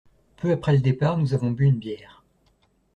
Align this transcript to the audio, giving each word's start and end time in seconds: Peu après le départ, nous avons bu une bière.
Peu 0.37 0.49
après 0.51 0.73
le 0.73 0.79
départ, 0.79 1.15
nous 1.19 1.35
avons 1.35 1.51
bu 1.51 1.65
une 1.65 1.77
bière. 1.77 2.23